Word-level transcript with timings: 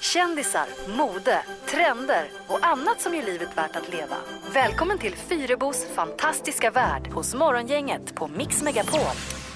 Kändisar, 0.00 0.66
mode, 0.96 1.42
trender 1.66 2.24
och 2.46 2.66
annat 2.66 3.00
som 3.00 3.14
gör 3.14 3.22
livet 3.22 3.58
värt 3.58 3.76
att 3.76 3.92
leva. 3.92 4.16
Välkommen 4.52 4.98
till 4.98 5.14
Fyrebos 5.14 5.86
fantastiska 5.94 6.70
värld 6.70 7.08
hos 7.12 7.34
Morgongänget 7.34 8.14
på 8.14 8.28
Mix 8.28 8.62
Megapol. 8.62 9.00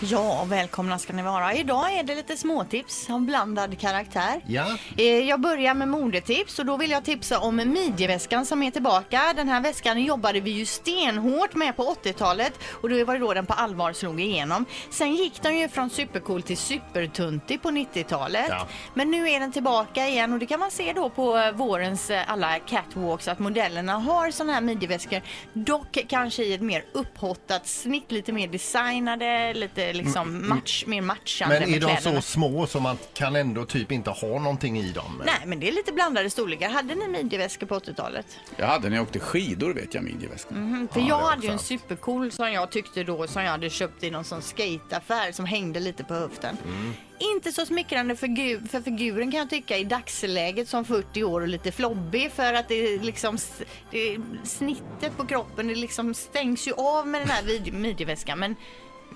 Ja, 0.05 0.45
välkomna 0.49 0.99
ska 0.99 1.13
ni 1.13 1.23
vara. 1.23 1.55
Idag 1.55 1.93
är 1.93 2.03
det 2.03 2.15
lite 2.15 2.37
småtips 2.37 3.11
av 3.11 3.21
blandad 3.21 3.79
karaktär. 3.79 4.41
Ja. 4.47 4.67
Eh, 4.99 5.05
Jag 5.05 5.41
börjar 5.41 5.75
med 5.75 5.89
modetips 5.89 6.59
och 6.59 6.67
då 6.67 6.77
vill 6.77 6.91
jag 6.91 7.05
tipsa 7.05 7.39
om 7.39 7.57
midjeväskan 7.57 8.47
som 8.47 8.63
är 8.63 8.71
tillbaka. 8.71 9.33
Den 9.37 9.49
här 9.49 9.61
väskan 9.61 10.03
jobbade 10.05 10.41
vi 10.41 10.51
ju 10.51 10.67
stenhårt 10.67 11.55
med 11.55 11.77
på 11.77 11.95
80-talet 12.05 12.53
och 12.83 12.89
det 12.89 13.05
var 13.05 13.19
då 13.19 13.35
den 13.35 13.47
på 13.47 13.53
allvar 13.53 13.93
slog 13.93 14.21
igenom. 14.21 14.65
Sen 14.91 15.15
gick 15.15 15.43
den 15.43 15.59
ju 15.59 15.69
från 15.69 15.91
supercool 15.91 16.43
till 16.43 16.57
supertuntig 16.59 17.63
på 17.63 17.69
90-talet. 17.71 18.47
Ja. 18.49 18.67
Men 18.95 19.11
nu 19.11 19.29
är 19.31 19.41
den 19.41 19.53
tillbaka 19.53 20.09
igen 20.09 20.33
och 20.33 20.39
det 20.39 20.47
kan 20.47 20.61
man 20.61 20.71
se 20.71 20.93
då 20.93 21.11
på 21.11 21.37
eh, 21.39 21.53
vårens 21.53 22.11
eh, 22.11 22.31
alla 22.33 22.59
catwalks 22.59 23.29
att 23.29 23.39
modellerna 23.39 23.93
har 23.93 24.31
såna 24.31 24.53
här 24.53 24.61
midjeväskor. 24.61 25.21
Dock 25.53 25.99
kanske 26.09 26.45
i 26.45 26.55
ett 26.55 26.61
mer 26.63 26.85
upphottat 26.93 27.67
snitt, 27.67 28.13
lite 28.13 28.33
mer 28.33 28.49
designade, 28.49 29.55
lite 29.55 29.92
liksom 29.93 30.49
match, 30.49 30.85
mer 30.87 31.01
matchande 31.03 31.61
Men 31.61 31.69
är 31.69 31.81
de 31.81 31.87
kläderna. 31.97 32.23
så 32.23 32.23
små 32.23 32.67
som 32.67 32.83
man 32.83 32.99
kan 33.15 33.37
ändå 33.37 33.65
typ 33.65 33.93
inte 33.93 34.11
ha 34.11 34.29
någonting 34.39 34.79
i 34.79 34.93
dem? 34.93 35.23
Nej, 35.27 35.35
men 35.47 35.61
det 35.61 35.69
är 35.69 35.73
lite 35.73 35.93
blandade 35.93 36.31
storlekar. 36.31 36.69
Hade 36.71 36.95
ni 36.95 37.09
midjeväskor 37.09 37.67
på 37.67 37.79
80-talet? 37.79 38.27
Jag 38.57 38.67
hade 38.67 38.89
när 38.89 38.97
jag 38.97 39.03
åkte 39.03 39.19
skidor 39.19 39.75
vet 39.75 39.95
jag 39.95 40.05
midjeväskan. 40.05 40.57
Mm, 40.57 40.89
för 40.93 41.01
Ja, 41.01 41.07
jag 41.09 41.19
det 41.21 41.25
är 41.25 41.31
hade 41.31 41.47
ju 41.47 41.53
en 41.53 41.59
supercool 41.59 42.33
som 42.33 42.53
jag 42.53 42.71
tyckte 42.73 43.05
då 43.05 43.27
som 43.27 43.43
jag 43.43 43.51
hade 43.51 43.71
köpt 43.71 44.03
i 44.05 44.11
någon 44.11 44.25
sån 44.25 44.43
skateaffär 44.43 45.33
som 45.33 45.45
hängde 45.45 45.81
lite 45.81 46.05
på 46.05 46.15
höften. 46.15 46.57
Mm. 46.67 46.93
Inte 47.37 47.53
så 47.53 47.67
smickrande 47.67 48.17
för, 48.17 48.27
gu- 48.27 48.69
för 48.69 48.81
figuren 48.81 49.31
kan 49.31 49.39
jag 49.41 49.51
tycka 49.51 49.79
i 49.79 49.85
dagsläget 49.85 50.69
som 50.69 50.85
40 50.85 51.25
år 51.25 51.41
och 51.41 51.49
lite 51.49 51.73
flobbig 51.73 52.33
för 52.33 52.55
att 52.55 52.69
det 52.69 52.75
är 52.75 52.99
liksom 53.01 53.35
s- 53.35 53.63
det 53.91 53.99
är 54.15 54.21
snittet 54.45 55.17
på 55.17 55.27
kroppen 55.27 55.69
det 55.69 55.75
liksom 55.75 56.15
stängs 56.15 56.69
ju 56.69 56.73
av 56.73 57.07
med 57.07 57.21
den 57.21 57.29
här 57.29 57.43
vid- 57.43 57.73
midjeväskan. 57.75 58.39
Men, 58.39 58.57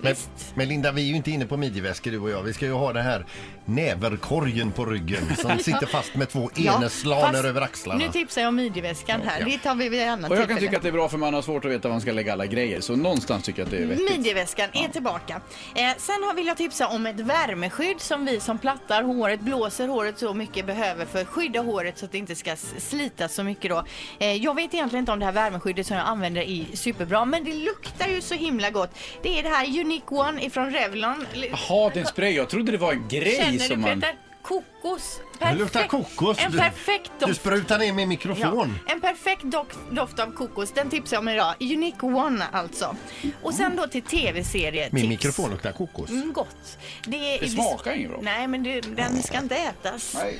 Men, 0.01 0.15
men 0.55 0.67
Linda, 0.67 0.91
vi 0.91 1.01
är 1.01 1.05
ju 1.05 1.15
inte 1.15 1.31
inne 1.31 1.45
på 1.45 1.57
midjeväskor 1.57 2.11
du 2.11 2.19
och 2.19 2.29
jag. 2.29 2.43
Vi 2.43 2.53
ska 2.53 2.65
ju 2.65 2.71
ha 2.73 2.93
den 2.93 3.03
här 3.05 3.25
näverkorgen 3.65 4.71
på 4.71 4.85
ryggen 4.85 5.35
som 5.37 5.57
sitter 5.59 5.85
fast 5.85 6.15
med 6.15 6.29
två 6.29 6.49
eneslaner 6.55 7.43
över 7.43 7.61
axlarna. 7.61 7.99
Nu 8.05 8.11
tipsar 8.11 8.41
jag 8.41 8.47
om 8.49 8.55
midjeväskan 8.55 9.21
här. 9.25 9.39
Ja. 9.39 9.45
Det 9.45 9.57
tar 9.57 9.75
vi 9.75 9.89
vid 9.89 10.01
ett 10.01 10.07
annat 10.09 10.31
Och 10.31 10.37
jag 10.37 10.47
kan 10.47 10.47
tillfälle. 10.47 10.67
tycka 10.67 10.77
att 10.77 10.83
det 10.83 10.89
är 10.89 10.93
bra 10.93 11.09
för 11.09 11.17
man 11.17 11.33
har 11.33 11.41
svårt 11.41 11.65
att 11.65 11.71
veta 11.71 11.87
var 11.87 11.93
man 11.93 12.01
ska 12.01 12.11
lägga 12.11 12.33
alla 12.33 12.45
grejer. 12.45 12.81
Så 12.81 12.95
någonstans 12.95 13.43
tycker 13.43 13.59
jag 13.59 13.65
att 13.65 13.71
det 13.71 13.77
är 13.77 13.85
vettigt. 13.85 14.09
Midjeväskan 14.17 14.69
är 14.73 14.87
tillbaka. 14.87 15.41
Eh, 15.75 15.81
sen 15.97 16.23
har- 16.23 16.33
vill 16.33 16.47
jag 16.47 16.57
tipsa 16.57 16.87
om 16.87 17.05
ett 17.05 17.19
värmeskydd 17.19 18.01
som 18.01 18.25
vi 18.25 18.39
som 18.39 18.57
plattar 18.57 19.03
håret, 19.03 19.39
blåser 19.39 19.87
håret 19.87 20.19
så 20.19 20.33
mycket 20.33 20.65
behöver 20.65 21.05
för 21.05 21.21
att 21.21 21.27
skydda 21.27 21.59
håret 21.61 21.97
så 21.97 22.05
att 22.05 22.11
det 22.11 22.17
inte 22.17 22.35
ska 22.35 22.51
s- 22.51 22.73
slitas 22.89 23.33
så 23.33 23.43
mycket 23.43 23.69
då. 23.71 23.83
Eh, 24.19 24.33
jag 24.33 24.55
vet 24.55 24.73
egentligen 24.73 25.01
inte 25.03 25.11
om 25.11 25.19
det 25.19 25.25
här 25.25 25.31
värmeskyddet 25.31 25.87
som 25.87 25.97
jag 25.97 26.05
använder 26.07 26.41
är 26.41 26.65
superbra 26.73 27.25
men 27.25 27.43
det 27.43 27.53
luktar 27.53 28.07
ju 28.07 28.21
så 28.21 28.33
himla 28.35 28.69
gott. 28.69 28.89
Det 29.23 29.39
är 29.39 29.43
det 29.43 29.49
här 29.49 29.65
Unique 29.87 30.11
One 30.15 30.41
ifrån 30.45 30.71
Revlon. 30.71 31.25
Jaha, 31.33 31.91
det 31.93 31.99
är 31.99 32.01
en 32.01 32.07
spray. 32.07 32.31
Jag 32.31 32.49
trodde 32.49 32.71
det 32.71 32.77
var 32.77 32.91
en 32.93 33.07
grej 33.07 33.35
Känner 33.37 33.59
som 33.59 33.69
du 33.81 33.87
man... 33.89 34.01
Peter? 34.01 34.15
Kokos. 34.41 35.19
Det 35.39 35.53
luktar 35.53 35.65
Perfekt. 35.83 35.91
kokos. 36.15 36.37
En 36.39 36.51
Du- 36.51 36.57
perfekt 36.57 37.11
Du 37.19 37.25
doft. 37.25 37.39
sprutar 37.39 37.79
ner 37.79 37.93
min 37.93 38.09
mikrofon. 38.09 38.79
Ja, 38.87 38.93
en 38.93 39.01
perfekt 39.01 39.43
doft, 39.91 40.19
av 40.19 40.31
kokos, 40.33 40.71
den 40.71 40.89
tipsar 40.89 41.15
jag 41.15 41.21
om 41.21 41.27
idag. 41.29 41.53
Unique 41.59 42.03
One 42.07 42.45
alltså. 42.51 42.95
Och 43.43 43.53
sen 43.53 43.75
då 43.75 43.87
till 43.87 44.01
tv-serie 44.01 44.89
Min 44.91 45.09
mikrofon 45.09 45.51
luktar 45.51 45.71
kokos. 45.71 46.09
Mm, 46.09 46.33
gott. 46.33 46.77
Det, 47.05 47.37
Det 47.37 47.47
smakar 47.49 47.93
inget 47.93 48.09
bra. 48.09 48.19
Nej, 48.21 48.47
men 48.47 48.63
det, 48.63 48.81
den 48.81 49.23
ska 49.23 49.37
inte 49.37 49.55
ätas. 49.55 50.15
Nej, 50.15 50.39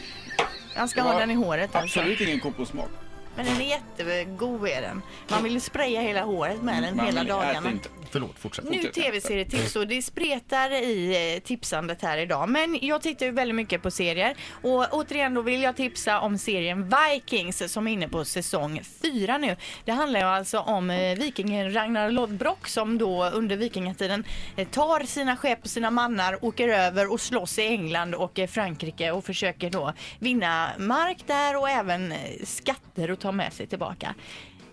Han 0.75 0.89
ska 0.89 1.01
ha 1.01 1.19
den 1.19 1.31
i 1.31 1.35
håret 1.35 1.75
alltså. 1.75 1.99
absolut 1.99 2.21
ingen 2.21 2.39
kokossmak. 2.39 2.89
Men 3.35 3.45
den 3.45 3.61
är 3.61 3.69
jättegod 3.69 4.67
är 4.67 4.81
den. 4.81 5.01
Man 5.29 5.43
vill 5.43 5.61
spraya 5.61 6.01
hela 6.01 6.21
håret 6.23 6.61
med 6.61 6.83
den 6.83 6.95
Man 6.97 7.05
hela 7.05 7.23
dagarna. 7.23 7.69
inte. 7.71 7.89
Förlåt, 8.11 8.39
fortsätt. 8.39 8.69
Nu 8.69 8.83
tv-serietips 8.83 9.75
och 9.75 9.87
det 9.87 10.01
spretar 10.01 10.71
i 10.71 11.33
eh, 11.35 11.43
tipsandet 11.43 12.01
här 12.01 12.17
idag. 12.17 12.49
Men 12.49 12.79
jag 12.81 13.01
tittar 13.01 13.25
ju 13.25 13.31
väldigt 13.31 13.55
mycket 13.55 13.81
på 13.81 13.91
serier 13.91 14.35
och 14.51 14.85
återigen 14.91 15.33
då 15.33 15.41
vill 15.41 15.61
jag 15.61 15.75
tipsa 15.75 16.19
om 16.19 16.37
serien 16.37 16.89
Vikings 16.89 17.73
som 17.73 17.87
är 17.87 17.91
inne 17.91 18.07
på 18.07 18.25
säsong 18.25 18.81
4 19.01 19.37
nu. 19.37 19.55
Det 19.85 19.91
handlar 19.91 20.19
ju 20.19 20.25
alltså 20.25 20.59
om 20.59 20.89
eh, 20.89 21.17
vikingen 21.17 21.73
Ragnar 21.73 22.11
Lodbrok 22.11 22.67
som 22.67 22.97
då 22.97 23.25
under 23.25 23.57
vikingatiden 23.57 24.23
eh, 24.55 24.67
tar 24.67 25.03
sina 25.03 25.37
skepp 25.37 25.63
och 25.63 25.69
sina 25.69 25.91
mannar, 25.91 26.45
åker 26.45 26.67
över 26.67 27.11
och 27.11 27.21
slåss 27.21 27.59
i 27.59 27.67
England 27.67 28.15
och 28.15 28.39
Frankrike 28.49 29.11
och 29.11 29.25
försöker 29.25 29.69
då 29.69 29.93
vinna 30.19 30.69
mark 30.77 31.17
där 31.25 31.57
och 31.57 31.69
även 31.69 32.13
skatter 32.43 33.11
och 33.11 33.19
ta 33.19 33.31
med 33.31 33.53
sig 33.53 33.67
tillbaka. 33.67 34.15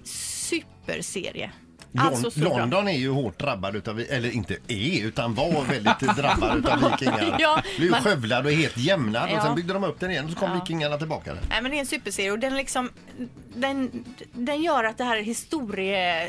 Superserie. 0.04 1.50
Alltså 1.98 2.30
så 2.30 2.40
bra. 2.40 2.58
London 2.58 2.88
är 2.88 2.92
ju 2.92 3.10
hårt 3.10 3.38
drabbad 3.38 3.76
utav, 3.76 4.00
eller 4.10 4.30
inte 4.30 4.56
är, 4.68 5.04
utan 5.04 5.34
var 5.34 5.64
väldigt 5.64 5.98
drabbad 6.16 6.58
utav 6.58 6.90
vikingar. 6.90 7.36
Ja, 7.38 7.62
Blev 7.78 7.90
man- 7.90 8.02
skövlad 8.02 8.46
och 8.46 8.52
helt 8.52 8.76
jämnad 8.78 9.22
och 9.30 9.36
Ja. 9.36 9.42
sen 9.42 9.54
byggde 9.54 9.72
de 9.72 9.84
upp 9.84 10.00
den 10.00 10.10
igen 10.10 10.24
och 10.24 10.30
så 10.30 10.36
kom 10.36 10.50
Ja. 10.50 10.60
vikingarna 10.60 10.96
tillbaka. 10.98 11.34
Nej 11.48 11.62
men 11.62 11.70
det 11.70 11.76
är 11.76 11.80
en 11.80 11.86
superserie 11.86 12.30
och 12.32 12.38
den 12.38 12.56
liksom 12.56 12.90
den, 13.54 14.04
den 14.32 14.62
gör 14.62 14.84
att 14.84 14.98
det 14.98 15.04
här 15.04 15.16
är 15.16 15.22
historie... 15.22 16.28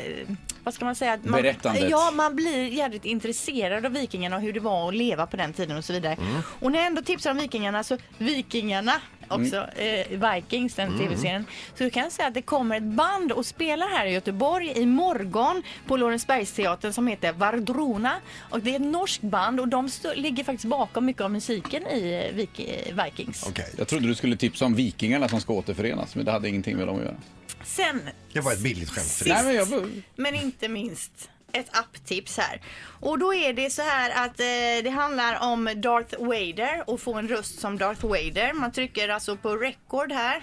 Vad 0.64 0.74
ska 0.74 0.84
man 0.84 0.94
säga? 0.94 1.12
Att 1.12 1.24
Man, 1.24 1.42
Berättandet. 1.42 1.90
Ja, 1.90 2.10
man 2.14 2.36
blir 2.36 2.66
jävligt 2.66 3.04
intresserad 3.04 3.86
av 3.86 3.92
vikingarna 3.92 4.36
och 4.36 4.42
hur 4.42 4.52
det 4.52 4.60
var 4.60 4.88
att 4.88 4.94
leva 4.94 5.26
på 5.26 5.36
den 5.36 5.52
tiden 5.52 5.76
och 5.76 5.84
så 5.84 5.92
vidare. 5.92 6.16
Och 6.60 6.72
när 6.72 6.78
jag 6.78 6.86
ändå 6.86 7.02
tipsar 7.02 7.30
om 7.30 7.36
vikingarna 7.36 7.84
så 7.84 7.98
Vikingarna 8.18 8.92
också, 9.28 9.56
eh, 9.76 10.34
Vikings, 10.34 10.74
den 10.74 10.98
tv-serien. 10.98 11.46
Så 11.78 11.90
kan 11.90 12.02
jag 12.02 12.12
säga 12.12 12.28
att 12.28 12.34
det 12.34 12.42
kommer 12.42 12.76
ett 12.76 12.82
band 12.82 13.32
och 13.32 13.46
spelar 13.46 13.88
här 13.88 14.06
i 14.06 14.12
Göteborg 14.12 14.72
imorgon 14.76 15.62
på 15.86 15.96
Lorensbergsteatern 15.96 16.92
som 16.92 17.06
heter 17.06 17.32
Vardrona. 17.32 18.14
Och 18.50 18.60
det 18.60 18.70
är 18.70 18.76
ett 18.76 18.80
norskt 18.82 19.22
band 19.22 19.60
och 19.60 19.68
de 19.68 19.88
ligger 20.14 20.44
faktiskt 20.44 20.64
bakom 20.68 21.04
mycket 21.04 21.22
av 21.22 21.30
musiken 21.30 21.86
i 21.86 22.30
eh, 22.30 22.36
Vik- 22.36 23.04
Vikings. 23.04 23.46
Okej. 23.48 23.74
Jag 23.78 23.88
trodde 23.88 24.06
du 24.08 24.14
skulle 24.14 24.36
tipsa 24.36 24.64
om 24.64 24.74
vikingarna 24.74 25.28
som 25.28 25.40
ska 25.40 25.52
återförenas, 25.52 26.14
men 26.14 26.24
det 26.24 26.32
hade 26.32 26.48
ingenting 26.48 26.76
med 26.76 26.86
dem 26.86 26.96
att 26.96 27.02
göra. 27.04 27.16
Sen 27.64 28.00
Det 28.32 28.40
var 28.40 28.52
ett 28.52 28.62
billigt 28.62 28.90
skämt. 28.90 29.06
Sist. 29.06 29.26
Nej, 29.30 29.44
men 29.44 29.54
jag- 29.54 30.02
men 30.16 30.34
inte 30.34 30.68
minst 30.68 31.30
ett 31.58 31.76
apptips 31.76 32.38
här. 32.38 32.60
Och 33.00 33.18
då 33.18 33.34
är 33.34 33.52
det 33.52 33.70
så 33.70 33.82
här 33.82 34.24
att 34.26 34.40
eh, 34.40 34.84
det 34.84 34.90
handlar 34.90 35.42
om 35.52 35.64
Darth 35.76 36.18
Vader 36.18 36.84
och 36.90 37.00
få 37.00 37.14
en 37.14 37.28
röst 37.28 37.60
som 37.60 37.78
Darth 37.78 38.06
Vader. 38.06 38.52
Man 38.52 38.72
trycker 38.72 39.08
alltså 39.08 39.36
på 39.36 39.56
record 39.56 40.12
här. 40.12 40.42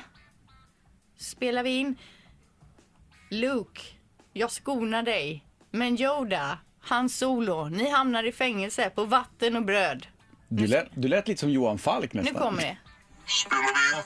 Spelar 1.19 1.63
vi 1.63 1.69
in. 1.69 1.95
Luke, 3.29 3.81
jag 4.33 4.51
skonar 4.51 5.03
dig. 5.03 5.45
Men 5.71 6.01
Yoda, 6.01 6.57
han 6.81 7.09
Solo, 7.09 7.65
ni 7.69 7.89
hamnar 7.89 8.23
i 8.23 8.31
fängelse 8.31 8.89
på 8.89 9.05
vatten 9.05 9.55
och 9.55 9.65
bröd. 9.65 10.07
Du 10.47 10.67
lät, 10.67 10.87
du 10.93 11.07
lät 11.07 11.27
lite 11.27 11.39
som 11.39 11.49
Johan 11.49 11.77
Falk 11.79 12.13
Nu 12.13 12.21
nästan. 12.21 12.41
kommer 12.41 12.61
det. 12.61 12.77
Spelar 13.25 13.61
vi 13.63 13.97
in? 13.97 14.03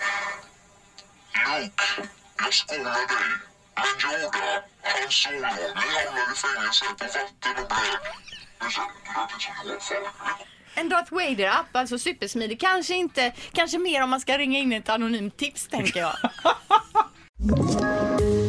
Luke, 1.63 2.09
jag 2.43 2.53
skonar 2.53 2.91
dig. 2.91 3.46
Men 3.77 3.95
Yoda, 4.11 4.63
han 4.81 5.09
Solo, 5.09 5.37
ni 5.37 5.87
hamnar 5.97 6.33
i 6.33 6.35
fängelse 6.43 6.85
på 6.99 7.05
vatten 7.05 7.63
och 7.63 7.67
bröd. 7.69 8.01
Det 8.59 8.71
känns 9.43 9.65
lite 9.65 9.83
som 9.85 9.95
Johan 9.95 10.13
Falk. 10.19 10.47
En 10.75 10.89
Darth 10.89 11.13
Vader-app, 11.13 11.75
alltså 11.75 11.99
supersmidig. 11.99 12.59
Kanske 12.59 12.95
inte, 12.95 13.33
kanske 13.51 13.77
mer 13.77 14.03
om 14.03 14.09
man 14.09 14.19
ska 14.19 14.37
ringa 14.37 14.59
in 14.59 14.73
ett 14.73 14.89
anonymt 14.89 15.37
tips 15.37 15.67
tänker 15.67 15.99
jag. 15.99 16.13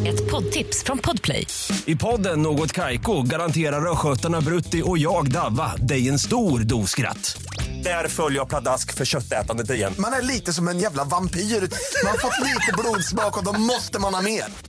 Ett 0.08 0.30
poddtips 0.30 0.84
från 0.84 0.98
Podplay. 0.98 1.46
I 1.84 1.96
podden 1.96 2.42
Något 2.42 2.72
Kaiko 2.72 3.22
garanterar 3.22 3.92
östgötarna 3.92 4.40
Brutti 4.40 4.82
och 4.84 4.98
jag, 4.98 5.30
Davva, 5.32 5.76
dig 5.76 6.08
en 6.08 6.18
stor 6.18 6.60
dos 6.60 6.90
skratt. 6.90 7.42
Där 7.84 8.08
följer 8.08 8.38
jag 8.38 8.48
pladask 8.48 8.94
för 8.94 9.04
köttätandet 9.04 9.70
igen. 9.70 9.94
Man 9.98 10.12
är 10.12 10.22
lite 10.22 10.52
som 10.52 10.68
en 10.68 10.78
jävla 10.78 11.04
vampyr. 11.04 11.40
Man 11.40 12.10
har 12.10 12.18
fått 12.18 12.46
lite 12.46 12.72
blodsmak 12.78 13.38
och 13.38 13.44
då 13.44 13.52
måste 13.52 13.98
man 13.98 14.14
ha 14.14 14.22
mer. 14.22 14.44